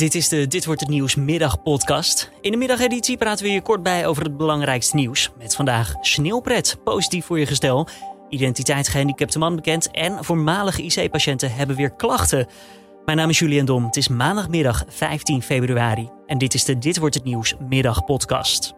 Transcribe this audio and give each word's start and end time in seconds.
Dit 0.00 0.14
is 0.14 0.28
de 0.28 0.46
Dit 0.46 0.64
wordt 0.64 0.80
het 0.80 0.90
nieuws 0.90 1.14
middagpodcast. 1.14 2.30
In 2.40 2.50
de 2.50 2.56
middageditie 2.56 3.16
praten 3.16 3.44
we 3.44 3.52
je 3.52 3.62
kort 3.62 3.82
bij 3.82 4.06
over 4.06 4.22
het 4.22 4.36
belangrijkste 4.36 4.96
nieuws. 4.96 5.30
Met 5.38 5.54
vandaag 5.54 5.94
sneeuwpret, 6.00 6.76
positief 6.84 7.24
voor 7.24 7.38
je 7.38 7.46
gestel. 7.46 7.88
Identiteitsgehandicapte 8.28 9.38
man 9.38 9.56
bekend 9.56 9.90
en 9.90 10.24
voormalige 10.24 10.82
IC-patiënten 10.82 11.54
hebben 11.54 11.76
weer 11.76 11.90
klachten. 11.90 12.46
Mijn 13.04 13.16
naam 13.16 13.28
is 13.28 13.38
Julian 13.38 13.64
Dom. 13.64 13.84
Het 13.84 13.96
is 13.96 14.08
maandagmiddag 14.08 14.84
15 14.88 15.42
februari 15.42 16.08
en 16.26 16.38
dit 16.38 16.54
is 16.54 16.64
de 16.64 16.78
Dit 16.78 16.98
wordt 16.98 17.14
het 17.14 17.24
nieuws 17.24 17.54
middagpodcast. 17.68 18.74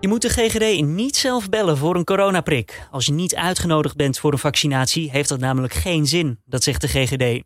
Je 0.00 0.08
moet 0.08 0.22
de 0.22 0.28
GGD 0.28 0.84
niet 0.84 1.16
zelf 1.16 1.48
bellen 1.48 1.76
voor 1.76 1.96
een 1.96 2.04
coronaprik. 2.04 2.88
Als 2.90 3.06
je 3.06 3.12
niet 3.12 3.34
uitgenodigd 3.34 3.96
bent 3.96 4.18
voor 4.18 4.32
een 4.32 4.38
vaccinatie, 4.38 5.10
heeft 5.10 5.28
dat 5.28 5.40
namelijk 5.40 5.74
geen 5.74 6.06
zin, 6.06 6.38
dat 6.46 6.62
zegt 6.62 6.80
de 6.80 6.88
GGD. 6.88 7.42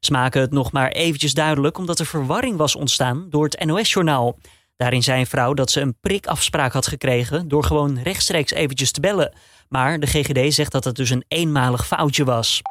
Ze 0.00 0.12
maken 0.12 0.40
het 0.40 0.52
nog 0.52 0.72
maar 0.72 0.90
eventjes 0.90 1.34
duidelijk 1.34 1.78
omdat 1.78 1.98
er 1.98 2.06
verwarring 2.06 2.56
was 2.56 2.76
ontstaan 2.76 3.26
door 3.30 3.44
het 3.44 3.64
NOS-journaal. 3.64 4.38
Daarin 4.76 5.02
zei 5.02 5.20
een 5.20 5.26
vrouw 5.26 5.54
dat 5.54 5.70
ze 5.70 5.80
een 5.80 5.96
prikafspraak 6.00 6.72
had 6.72 6.86
gekregen 6.86 7.48
door 7.48 7.64
gewoon 7.64 7.98
rechtstreeks 8.02 8.52
eventjes 8.52 8.90
te 8.90 9.00
bellen. 9.00 9.34
Maar 9.68 10.00
de 10.00 10.06
GGD 10.06 10.54
zegt 10.54 10.72
dat 10.72 10.84
het 10.84 10.96
dus 10.96 11.10
een 11.10 11.24
eenmalig 11.28 11.86
foutje 11.86 12.24
was. 12.24 12.62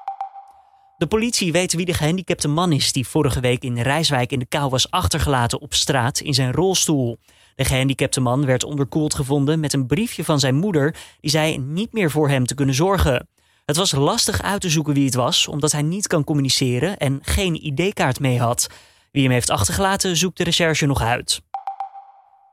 De 0.98 1.08
politie 1.08 1.52
weet 1.52 1.74
wie 1.74 1.86
de 1.86 1.94
gehandicapte 1.94 2.48
man 2.48 2.72
is 2.72 2.92
die 2.92 3.08
vorige 3.08 3.40
week 3.40 3.64
in 3.64 3.82
Rijswijk 3.82 4.32
in 4.32 4.40
de 4.40 4.46
kou 4.46 4.70
was 4.70 4.92
achtergelaten 4.92 5.62
op 5.62 5.74
straat 5.74 6.20
in 6.20 6.34
zijn 6.34 6.52
rolstoel. 6.52 7.18
De 7.56 7.66
gehandicapte 7.66 8.22
man 8.22 8.46
werd 8.46 8.64
onderkoeld 8.64 9.14
gevonden 9.14 9.60
met 9.60 9.74
een 9.74 9.88
briefje 9.88 10.24
van 10.24 10.40
zijn 10.40 10.56
moeder 10.56 10.96
die 11.20 11.32
zei 11.32 11.58
niet 11.58 11.94
meer 11.94 12.12
voor 12.12 12.30
hem 12.30 12.46
te 12.46 12.56
kunnen 12.56 12.76
zorgen. 12.76 13.28
Het 13.70 13.78
was 13.78 13.92
lastig 13.92 14.42
uit 14.42 14.62
te 14.62 14.70
zoeken 14.70 14.94
wie 14.94 15.06
het 15.06 15.14
was, 15.14 15.48
omdat 15.48 15.72
hij 15.72 15.82
niet 15.82 16.08
kan 16.08 16.24
communiceren 16.24 16.98
en 16.98 17.20
geen 17.22 17.66
ID-kaart 17.66 18.20
mee 18.20 18.40
had. 18.40 18.68
Wie 19.12 19.24
hem 19.24 19.32
heeft 19.32 19.50
achtergelaten, 19.50 20.18
zoekt 20.18 20.38
de 20.38 20.44
recherche 20.44 20.86
nog 20.86 21.02
uit. 21.02 21.42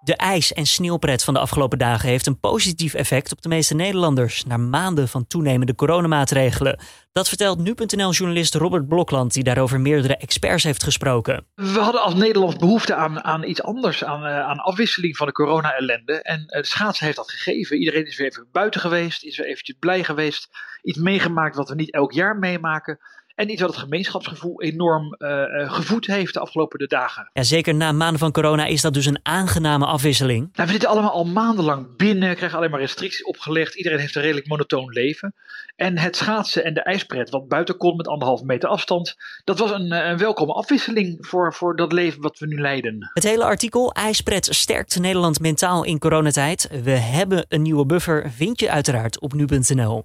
De 0.06 0.16
ijs- 0.16 0.52
en 0.52 0.66
sneeuwpret 0.66 1.24
van 1.24 1.34
de 1.34 1.40
afgelopen 1.40 1.78
dagen 1.78 2.08
heeft 2.08 2.26
een 2.26 2.40
positief 2.40 2.94
effect 2.94 3.32
op 3.32 3.42
de 3.42 3.48
meeste 3.48 3.74
Nederlanders 3.74 4.44
na 4.44 4.56
maanden 4.56 5.08
van 5.08 5.26
toenemende 5.26 5.74
coronamaatregelen. 5.74 6.78
Dat 7.12 7.28
vertelt 7.28 7.58
nu.nl-journalist 7.58 8.54
Robert 8.54 8.88
Blokland, 8.88 9.32
die 9.32 9.42
daarover 9.42 9.80
meerdere 9.80 10.16
experts 10.16 10.64
heeft 10.64 10.82
gesproken. 10.82 11.46
We 11.54 11.78
hadden 11.78 12.02
als 12.02 12.14
Nederland 12.14 12.58
behoefte 12.58 12.94
aan, 12.94 13.24
aan 13.24 13.44
iets 13.44 13.62
anders, 13.62 14.04
aan, 14.04 14.22
uh, 14.22 14.40
aan 14.40 14.58
afwisseling 14.58 15.16
van 15.16 15.26
de 15.26 15.32
corona-ellende. 15.32 16.22
En 16.22 16.40
uh, 16.40 16.46
de 16.46 16.66
schaatsen 16.66 17.04
heeft 17.04 17.16
dat 17.16 17.30
gegeven. 17.30 17.78
Iedereen 17.78 18.06
is 18.06 18.16
weer 18.16 18.26
even 18.26 18.48
buiten 18.52 18.80
geweest, 18.80 19.24
is 19.24 19.36
weer 19.36 19.46
eventjes 19.46 19.76
blij 19.78 20.04
geweest. 20.04 20.48
Iets 20.82 20.98
meegemaakt 20.98 21.56
wat 21.56 21.68
we 21.68 21.74
niet 21.74 21.92
elk 21.92 22.12
jaar 22.12 22.36
meemaken. 22.36 22.98
En 23.36 23.50
iets 23.50 23.60
wat 23.60 23.70
het 23.70 23.78
gemeenschapsgevoel 23.78 24.62
enorm 24.62 25.14
uh, 25.18 25.72
gevoed 25.72 26.06
heeft 26.06 26.34
de 26.34 26.40
afgelopen 26.40 26.78
de 26.78 26.86
dagen. 26.86 27.30
Ja, 27.32 27.42
zeker 27.42 27.74
na 27.74 27.92
maanden 27.92 28.18
van 28.18 28.32
corona 28.32 28.66
is 28.66 28.80
dat 28.80 28.94
dus 28.94 29.06
een 29.06 29.20
aangename 29.22 29.86
afwisseling. 29.86 30.48
Nou, 30.52 30.66
we 30.66 30.72
zitten 30.72 30.88
allemaal 30.88 31.10
al 31.10 31.24
maandenlang 31.24 31.96
binnen, 31.96 32.36
krijgen 32.36 32.58
alleen 32.58 32.70
maar 32.70 32.80
restricties 32.80 33.24
opgelegd. 33.24 33.74
Iedereen 33.74 33.98
heeft 33.98 34.14
een 34.14 34.22
redelijk 34.22 34.46
monotoon 34.46 34.90
leven. 34.92 35.34
En 35.76 35.98
het 35.98 36.16
schaatsen 36.16 36.64
en 36.64 36.74
de 36.74 36.82
ijspret, 36.82 37.30
wat 37.30 37.48
buiten 37.48 37.76
kon 37.76 37.96
met 37.96 38.08
anderhalve 38.08 38.44
meter 38.44 38.68
afstand, 38.68 39.14
dat 39.44 39.58
was 39.58 39.70
een, 39.70 39.92
een 39.92 40.18
welkome 40.18 40.52
afwisseling 40.52 41.16
voor, 41.26 41.54
voor 41.54 41.76
dat 41.76 41.92
leven 41.92 42.22
wat 42.22 42.38
we 42.38 42.46
nu 42.46 42.60
leiden. 42.60 43.10
Het 43.12 43.24
hele 43.24 43.44
artikel 43.44 43.92
IJspret 43.92 44.48
sterkt 44.50 44.98
Nederland 45.00 45.40
mentaal 45.40 45.84
in 45.84 45.98
coronatijd. 45.98 46.68
We 46.82 46.90
hebben 46.90 47.44
een 47.48 47.62
nieuwe 47.62 47.86
buffer, 47.86 48.30
vind 48.30 48.60
je 48.60 48.70
uiteraard 48.70 49.20
op 49.20 49.32
nu.nl. 49.32 50.04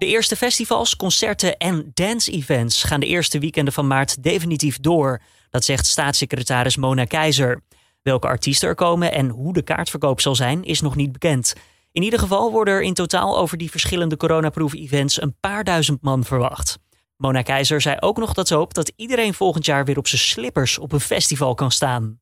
De 0.00 0.06
eerste 0.06 0.36
festivals, 0.36 0.96
concerten 0.96 1.56
en 1.56 1.90
dance-events 1.94 2.82
gaan 2.82 3.00
de 3.00 3.06
eerste 3.06 3.38
weekenden 3.38 3.72
van 3.72 3.86
maart 3.86 4.22
definitief 4.22 4.78
door. 4.78 5.22
Dat 5.50 5.64
zegt 5.64 5.86
staatssecretaris 5.86 6.76
Mona 6.76 7.04
Keizer. 7.04 7.62
Welke 8.02 8.26
artiesten 8.26 8.68
er 8.68 8.74
komen 8.74 9.12
en 9.12 9.28
hoe 9.28 9.52
de 9.52 9.62
kaartverkoop 9.62 10.20
zal 10.20 10.34
zijn, 10.34 10.64
is 10.64 10.80
nog 10.80 10.96
niet 10.96 11.12
bekend. 11.12 11.54
In 11.92 12.02
ieder 12.02 12.18
geval 12.18 12.50
worden 12.50 12.74
er 12.74 12.82
in 12.82 12.94
totaal 12.94 13.38
over 13.38 13.58
die 13.58 13.70
verschillende 13.70 14.16
coronaproof-events 14.16 15.22
een 15.22 15.36
paar 15.40 15.64
duizend 15.64 16.02
man 16.02 16.24
verwacht. 16.24 16.78
Mona 17.16 17.42
Keizer 17.42 17.80
zei 17.80 17.96
ook 18.00 18.18
nog 18.18 18.32
dat 18.32 18.48
ze 18.48 18.54
hoopt 18.54 18.74
dat 18.74 18.92
iedereen 18.96 19.34
volgend 19.34 19.64
jaar 19.64 19.84
weer 19.84 19.98
op 19.98 20.08
zijn 20.08 20.20
slippers 20.20 20.78
op 20.78 20.92
een 20.92 21.00
festival 21.00 21.54
kan 21.54 21.70
staan. 21.70 22.20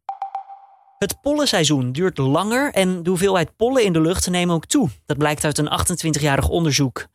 Het 0.98 1.20
pollenseizoen 1.20 1.92
duurt 1.92 2.18
langer 2.18 2.72
en 2.72 3.02
de 3.02 3.08
hoeveelheid 3.08 3.56
pollen 3.56 3.84
in 3.84 3.92
de 3.92 4.00
lucht 4.00 4.30
neemt 4.30 4.50
ook 4.50 4.66
toe. 4.66 4.88
Dat 5.06 5.18
blijkt 5.18 5.44
uit 5.44 5.58
een 5.58 5.70
28-jarig 5.70 6.48
onderzoek. 6.48 7.06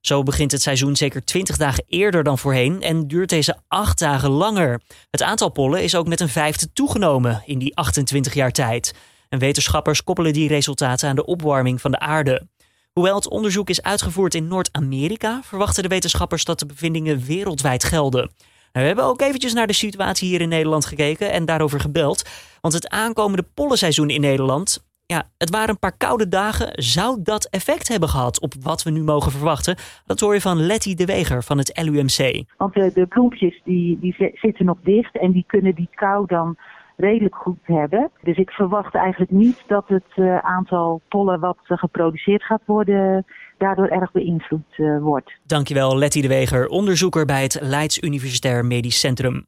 Zo 0.00 0.22
begint 0.22 0.52
het 0.52 0.62
seizoen 0.62 0.96
zeker 0.96 1.24
20 1.24 1.56
dagen 1.56 1.84
eerder 1.86 2.22
dan 2.22 2.38
voorheen 2.38 2.82
en 2.82 3.08
duurt 3.08 3.28
deze 3.28 3.56
8 3.68 3.98
dagen 3.98 4.30
langer. 4.30 4.80
Het 5.10 5.22
aantal 5.22 5.48
pollen 5.48 5.82
is 5.82 5.94
ook 5.94 6.08
met 6.08 6.20
een 6.20 6.28
vijfde 6.28 6.72
toegenomen 6.72 7.42
in 7.46 7.58
die 7.58 7.76
28 7.76 8.34
jaar 8.34 8.52
tijd. 8.52 8.94
En 9.28 9.38
wetenschappers 9.38 10.04
koppelen 10.04 10.32
die 10.32 10.48
resultaten 10.48 11.08
aan 11.08 11.16
de 11.16 11.24
opwarming 11.24 11.80
van 11.80 11.90
de 11.90 11.98
aarde. 11.98 12.48
Hoewel 12.92 13.14
het 13.14 13.28
onderzoek 13.28 13.68
is 13.70 13.82
uitgevoerd 13.82 14.34
in 14.34 14.48
Noord-Amerika, 14.48 15.40
verwachten 15.42 15.82
de 15.82 15.88
wetenschappers 15.88 16.44
dat 16.44 16.58
de 16.58 16.66
bevindingen 16.66 17.24
wereldwijd 17.24 17.84
gelden. 17.84 18.20
Nou, 18.20 18.30
we 18.72 18.80
hebben 18.80 19.04
ook 19.04 19.20
eventjes 19.20 19.52
naar 19.52 19.66
de 19.66 19.72
situatie 19.72 20.28
hier 20.28 20.40
in 20.40 20.48
Nederland 20.48 20.86
gekeken 20.86 21.32
en 21.32 21.44
daarover 21.44 21.80
gebeld. 21.80 22.22
Want 22.60 22.74
het 22.74 22.88
aankomende 22.88 23.46
pollenseizoen 23.54 24.10
in 24.10 24.20
Nederland 24.20 24.84
ja, 25.10 25.28
het 25.38 25.50
waren 25.50 25.68
een 25.68 25.78
paar 25.78 25.96
koude 25.96 26.28
dagen. 26.28 26.82
Zou 26.82 27.18
dat 27.22 27.44
effect 27.44 27.88
hebben 27.88 28.08
gehad 28.08 28.40
op 28.40 28.52
wat 28.62 28.82
we 28.82 28.90
nu 28.90 29.02
mogen 29.02 29.32
verwachten? 29.32 29.76
Dat 30.06 30.20
hoor 30.20 30.34
je 30.34 30.40
van 30.40 30.66
Letty 30.66 30.94
de 30.94 31.04
Weger 31.04 31.42
van 31.42 31.58
het 31.58 31.80
LUMC. 31.82 32.44
Want 32.56 32.74
de, 32.74 32.90
de 32.94 33.06
bloempjes 33.06 33.60
die, 33.64 33.98
die 34.00 34.32
zitten 34.34 34.64
nog 34.64 34.76
dicht 34.82 35.18
en 35.18 35.32
die 35.32 35.44
kunnen 35.46 35.74
die 35.74 35.88
kou 35.94 36.26
dan 36.26 36.56
redelijk 36.96 37.34
goed 37.34 37.58
hebben. 37.62 38.10
Dus 38.22 38.36
ik 38.36 38.50
verwacht 38.50 38.94
eigenlijk 38.94 39.30
niet 39.30 39.64
dat 39.66 39.84
het 39.86 40.16
uh, 40.16 40.38
aantal 40.38 41.00
pollen 41.08 41.40
wat 41.40 41.58
uh, 41.68 41.78
geproduceerd 41.78 42.42
gaat 42.42 42.62
worden 42.66 43.24
daardoor 43.58 43.88
erg 43.88 44.12
beïnvloed 44.12 44.76
uh, 44.76 45.00
wordt. 45.00 45.32
Dankjewel 45.46 45.96
Letty 45.96 46.20
de 46.20 46.28
Weger, 46.28 46.66
onderzoeker 46.66 47.24
bij 47.24 47.42
het 47.42 47.58
Leids 47.62 47.98
Universitair 48.02 48.64
Medisch 48.64 49.00
Centrum. 49.00 49.46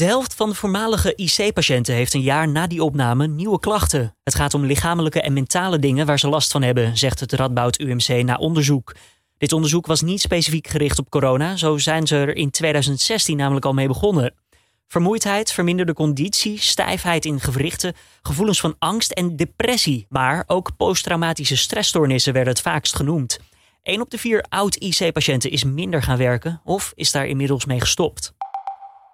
De 0.00 0.06
helft 0.06 0.34
van 0.34 0.48
de 0.48 0.54
voormalige 0.54 1.14
IC-patiënten 1.14 1.94
heeft 1.94 2.14
een 2.14 2.20
jaar 2.20 2.48
na 2.48 2.66
die 2.66 2.84
opname 2.84 3.26
nieuwe 3.26 3.60
klachten. 3.60 4.16
Het 4.22 4.34
gaat 4.34 4.54
om 4.54 4.64
lichamelijke 4.64 5.20
en 5.20 5.32
mentale 5.32 5.78
dingen 5.78 6.06
waar 6.06 6.18
ze 6.18 6.28
last 6.28 6.52
van 6.52 6.62
hebben, 6.62 6.98
zegt 6.98 7.20
het 7.20 7.32
Radboud 7.32 7.80
UMC 7.80 8.24
na 8.24 8.36
onderzoek. 8.36 8.94
Dit 9.38 9.52
onderzoek 9.52 9.86
was 9.86 10.02
niet 10.02 10.20
specifiek 10.20 10.66
gericht 10.66 10.98
op 10.98 11.10
corona, 11.10 11.56
zo 11.56 11.78
zijn 11.78 12.06
ze 12.06 12.16
er 12.16 12.36
in 12.36 12.50
2016 12.50 13.36
namelijk 13.36 13.66
al 13.66 13.72
mee 13.72 13.86
begonnen. 13.86 14.34
Vermoeidheid, 14.86 15.52
verminderde 15.52 15.92
conditie, 15.92 16.58
stijfheid 16.60 17.24
in 17.24 17.40
gewrichten, 17.40 17.94
gevoelens 18.22 18.60
van 18.60 18.76
angst 18.78 19.10
en 19.10 19.36
depressie, 19.36 20.06
maar 20.08 20.44
ook 20.46 20.76
posttraumatische 20.76 21.56
stressstoornissen 21.56 22.32
werden 22.32 22.52
het 22.52 22.62
vaakst 22.62 22.96
genoemd. 22.96 23.38
1 23.82 24.00
op 24.00 24.10
de 24.10 24.18
vier 24.18 24.44
oud-IC-patiënten 24.48 25.50
is 25.50 25.64
minder 25.64 26.02
gaan 26.02 26.18
werken 26.18 26.60
of 26.64 26.92
is 26.94 27.10
daar 27.10 27.26
inmiddels 27.26 27.64
mee 27.64 27.80
gestopt. 27.80 28.32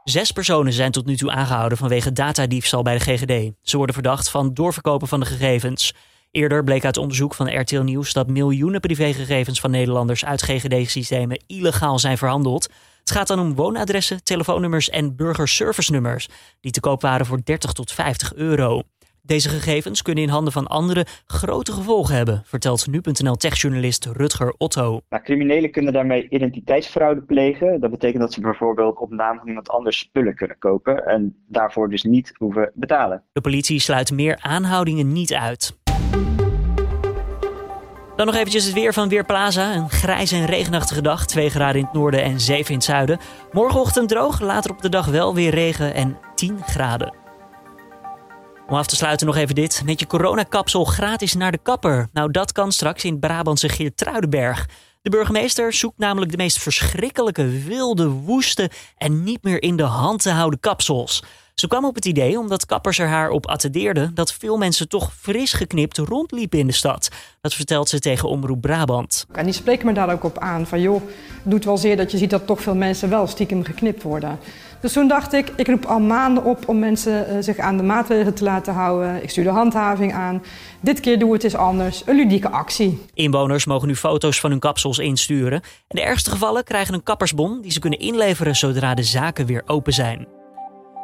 Zes 0.09 0.33
personen 0.33 0.73
zijn 0.73 0.91
tot 0.91 1.07
nu 1.07 1.17
toe 1.17 1.31
aangehouden 1.31 1.79
vanwege 1.79 2.13
datadiefstal 2.13 2.83
bij 2.83 2.99
de 2.99 3.01
GGD. 3.01 3.53
Ze 3.63 3.77
worden 3.77 3.95
verdacht 3.95 4.31
van 4.31 4.55
doorverkopen 4.55 5.09
van 5.09 5.21
de 5.21 5.27
gegevens. 5.27 5.95
Eerder 6.31 6.65
bleek 6.65 6.85
uit 6.85 6.97
onderzoek 6.97 7.35
van 7.35 7.61
RTL 7.61 7.81
Nieuws 7.81 8.13
dat 8.13 8.29
miljoenen 8.29 8.81
privégegevens 8.81 9.61
van 9.61 9.71
Nederlanders 9.71 10.25
uit 10.25 10.43
GGD-systemen 10.43 11.45
illegaal 11.47 11.99
zijn 11.99 12.19
verhandeld. 12.19 12.69
Het 13.01 13.11
gaat 13.11 13.27
dan 13.27 13.39
om 13.39 13.55
woonadressen, 13.55 14.25
telefoonnummers 14.25 14.91
en 14.91 15.17
burgerservice-nummers, 15.17 16.29
die 16.61 16.73
te 16.73 16.81
koop 16.81 17.01
waren 17.01 17.27
voor 17.27 17.41
30 17.45 17.73
tot 17.73 17.93
50 17.93 18.35
euro. 18.35 18.83
Deze 19.27 19.49
gegevens 19.49 20.03
kunnen 20.03 20.25
in 20.25 20.31
handen 20.31 20.53
van 20.53 20.67
anderen 20.67 21.07
grote 21.27 21.73
gevolgen 21.73 22.15
hebben, 22.15 22.43
vertelt 22.45 22.87
nu.nl 22.87 23.37
techjournalist 23.37 24.05
Rutger 24.05 24.55
Otto. 24.59 25.01
Nou, 25.09 25.23
criminelen 25.23 25.71
kunnen 25.71 25.93
daarmee 25.93 26.29
identiteitsfraude 26.29 27.21
plegen. 27.21 27.81
Dat 27.81 27.91
betekent 27.91 28.21
dat 28.21 28.33
ze 28.33 28.41
bijvoorbeeld 28.41 28.99
op 28.99 29.11
naam 29.11 29.39
van 29.39 29.49
iemand 29.49 29.69
anders 29.69 29.99
spullen 29.99 30.35
kunnen 30.35 30.59
kopen 30.59 31.07
en 31.07 31.37
daarvoor 31.49 31.91
dus 31.91 32.03
niet 32.03 32.33
hoeven 32.35 32.71
betalen. 32.75 33.23
De 33.33 33.41
politie 33.41 33.81
sluit 33.81 34.13
meer 34.13 34.39
aanhoudingen 34.41 35.13
niet 35.13 35.35
uit. 35.35 35.79
Dan 38.17 38.27
nog 38.27 38.35
eventjes 38.35 38.65
het 38.65 38.75
weer 38.75 38.93
van 38.93 39.09
Weerplaza. 39.09 39.75
Een 39.75 39.91
grijze 39.91 40.37
en 40.37 40.47
regenachtige 40.47 41.03
dag. 41.03 41.27
2 41.27 41.51
graden 41.51 41.81
in 41.81 41.85
het 41.85 41.95
noorden 41.95 42.23
en 42.23 42.41
7 42.41 42.69
in 42.69 42.75
het 42.75 42.85
zuiden. 42.85 43.19
Morgenochtend 43.53 44.09
droog, 44.09 44.41
later 44.41 44.71
op 44.71 44.83
de 44.83 44.89
dag 44.89 45.07
wel 45.07 45.35
weer 45.35 45.51
regen 45.51 45.95
en 45.95 46.19
10 46.35 46.59
graden. 46.63 47.26
Om 48.69 48.75
af 48.75 48.87
te 48.87 48.97
sluiten 48.97 49.27
nog 49.27 49.37
even 49.37 49.55
dit. 49.55 49.83
Met 49.85 50.01
je 50.01 50.07
coronakapsel 50.07 50.85
gratis 50.85 51.35
naar 51.35 51.53
de 51.53 51.59
kapper. 51.63 52.09
Nou, 52.13 52.31
dat 52.31 52.53
kan 52.53 52.73
straks 52.73 53.05
in 53.05 53.19
Brabantse 53.19 53.69
Geertruidenberg. 53.69 54.69
De 55.03 55.11
burgemeester 55.11 55.73
zoekt 55.73 55.99
namelijk 55.99 56.31
de 56.31 56.37
meest 56.37 56.59
verschrikkelijke, 56.59 57.49
wilde, 57.49 58.09
woeste 58.09 58.71
en 58.97 59.25
niet 59.25 59.43
meer 59.43 59.63
in 59.63 59.77
de 59.77 59.83
hand 59.83 60.23
te 60.23 60.31
houden 60.31 60.61
kapsels. 60.61 61.23
Ze 61.61 61.67
kwam 61.67 61.85
op 61.85 61.95
het 61.95 62.05
idee, 62.05 62.39
omdat 62.39 62.67
kappers 62.67 62.99
er 62.99 63.09
haar 63.09 63.31
op 63.31 63.47
attendeerden, 63.47 64.15
dat 64.15 64.33
veel 64.33 64.57
mensen 64.57 64.89
toch 64.89 65.13
fris 65.21 65.53
geknipt 65.53 65.99
rondliepen 65.99 66.59
in 66.59 66.67
de 66.67 66.73
stad. 66.73 67.09
Dat 67.41 67.55
vertelt 67.55 67.89
ze 67.89 67.99
tegen 67.99 68.29
Omroep 68.29 68.61
Brabant. 68.61 69.27
En 69.33 69.45
die 69.45 69.55
spreken 69.55 69.87
me 69.87 69.93
daar 69.93 70.13
ook 70.13 70.25
op 70.25 70.39
aan 70.39 70.67
van 70.67 70.81
joh, 70.81 71.03
het 71.43 71.51
doet 71.51 71.65
wel 71.65 71.77
zeer 71.77 71.97
dat 71.97 72.11
je 72.11 72.19
ziet 72.19 72.31
dat 72.31 72.47
toch 72.47 72.61
veel 72.63 72.75
mensen 72.75 73.09
wel 73.09 73.27
stiekem 73.27 73.65
geknipt 73.65 74.03
worden. 74.03 74.39
Dus 74.81 74.93
toen 74.93 75.09
dacht 75.09 75.33
ik, 75.33 75.53
ik 75.57 75.67
roep 75.67 75.85
al 75.85 76.01
maanden 76.01 76.45
op 76.45 76.69
om 76.69 76.79
mensen 76.79 77.27
uh, 77.31 77.43
zich 77.43 77.59
aan 77.59 77.77
de 77.77 77.83
maatregelen 77.83 78.35
te 78.35 78.45
laten 78.45 78.75
houden. 78.75 79.23
Ik 79.23 79.31
stuur 79.31 79.45
de 79.45 79.51
handhaving 79.51 80.13
aan. 80.13 80.43
Dit 80.81 81.01
keer 81.01 81.19
doen 81.19 81.29
we 81.29 81.35
het 81.35 81.45
eens 81.45 81.57
anders. 81.57 82.03
Een 82.07 82.17
ludieke 82.17 82.51
actie. 82.51 83.03
Inwoners 83.15 83.65
mogen 83.65 83.89
nu 83.89 83.97
foto's 83.97 84.41
van 84.41 84.51
hun 84.51 84.61
kapsels 84.61 84.99
insturen. 84.99 85.61
En 85.61 85.97
de 85.97 86.03
ergste 86.03 86.31
gevallen 86.31 86.65
krijgen 86.65 86.95
een 86.95 87.03
kappersbon 87.03 87.61
die 87.61 87.73
ze 87.73 87.79
kunnen 87.79 87.99
inleveren 87.99 88.57
zodra 88.57 88.95
de 88.95 89.03
zaken 89.03 89.47
weer 89.47 89.63
open 89.67 89.93
zijn. 89.93 90.36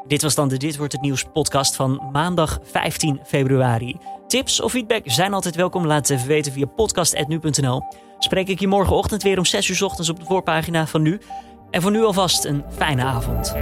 Dit 0.06 0.22
was 0.22 0.34
dan 0.34 0.48
de 0.48 0.56
Dit 0.56 0.76
wordt 0.76 0.92
het 0.92 1.02
nieuws 1.02 1.24
podcast 1.32 1.76
van 1.76 2.08
maandag 2.12 2.58
15 2.62 3.20
februari. 3.24 3.96
Tips 4.26 4.60
of 4.60 4.70
feedback 4.70 5.02
zijn 5.04 5.34
altijd 5.34 5.54
welkom. 5.56 5.86
Laat 5.86 6.08
het 6.08 6.18
even 6.18 6.28
weten 6.28 6.52
via 6.52 6.66
podcast.nu.nl. 6.66 7.82
Spreek 8.18 8.48
ik 8.48 8.60
je 8.60 8.66
morgenochtend 8.66 9.22
weer 9.22 9.38
om 9.38 9.44
6 9.44 9.68
uur 9.68 9.84
ochtends 9.84 10.10
op 10.10 10.18
de 10.18 10.24
voorpagina 10.24 10.86
van 10.86 11.02
Nu. 11.02 11.20
En 11.70 11.82
voor 11.82 11.90
nu 11.90 12.04
alvast 12.04 12.44
een 12.44 12.64
fijne 12.76 13.02
avond. 13.02 13.54